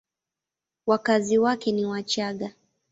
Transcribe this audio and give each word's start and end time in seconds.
Wakazi 0.85 1.37
wake 1.37 1.71
ni 1.71 1.85
Wachagga. 1.85 2.51